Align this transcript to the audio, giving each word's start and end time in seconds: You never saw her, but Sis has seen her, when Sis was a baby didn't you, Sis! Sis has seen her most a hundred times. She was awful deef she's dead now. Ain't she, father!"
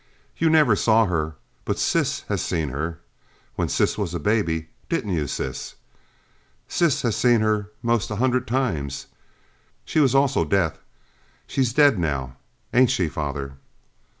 You 0.35 0.49
never 0.49 0.75
saw 0.75 1.05
her, 1.05 1.35
but 1.63 1.77
Sis 1.77 2.21
has 2.21 2.41
seen 2.41 2.69
her, 2.69 3.01
when 3.55 3.69
Sis 3.69 3.99
was 3.99 4.15
a 4.15 4.19
baby 4.19 4.69
didn't 4.89 5.13
you, 5.13 5.27
Sis! 5.27 5.75
Sis 6.67 7.03
has 7.03 7.15
seen 7.15 7.41
her 7.41 7.69
most 7.83 8.09
a 8.09 8.15
hundred 8.15 8.47
times. 8.47 9.05
She 9.85 9.99
was 9.99 10.15
awful 10.15 10.43
deef 10.45 10.79
she's 11.45 11.71
dead 11.73 11.99
now. 11.99 12.35
Ain't 12.73 12.89
she, 12.89 13.09
father!" 13.09 13.57